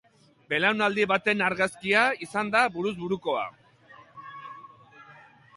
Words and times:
Belaunaldi 0.53 1.05
baten 1.11 1.43
argazkia 1.49 2.07
izan 2.29 2.51
da 2.57 2.63
buruz 2.79 2.95
burukoa. 3.05 3.45